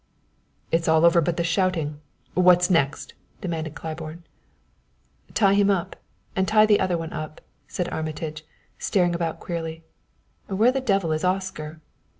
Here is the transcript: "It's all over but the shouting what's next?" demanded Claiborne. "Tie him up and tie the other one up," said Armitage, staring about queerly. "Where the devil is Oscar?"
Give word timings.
"It's 0.71 0.87
all 0.87 1.05
over 1.05 1.21
but 1.21 1.37
the 1.37 1.43
shouting 1.43 2.01
what's 2.33 2.71
next?" 2.71 3.13
demanded 3.39 3.75
Claiborne. 3.75 4.23
"Tie 5.35 5.53
him 5.53 5.69
up 5.69 5.95
and 6.35 6.47
tie 6.47 6.65
the 6.65 6.79
other 6.79 6.97
one 6.97 7.13
up," 7.13 7.39
said 7.67 7.87
Armitage, 7.89 8.43
staring 8.79 9.13
about 9.13 9.39
queerly. 9.39 9.83
"Where 10.47 10.71
the 10.71 10.81
devil 10.81 11.11
is 11.11 11.23
Oscar?" 11.23 11.81